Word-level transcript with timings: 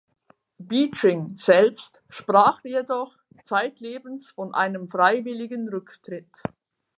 Beeching 0.59 1.37
selbst 1.37 2.01
sprach 2.09 2.63
jedoch 2.63 3.19
zeitlebens 3.45 4.31
von 4.31 4.51
einem 4.51 4.89
freiwilligen 4.89 5.69
Rücktritt. 5.69 6.41